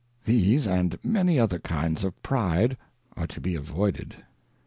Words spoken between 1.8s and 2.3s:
of